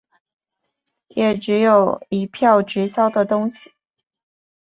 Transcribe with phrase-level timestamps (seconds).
[1.09, 3.71] 也只有一票直销的东西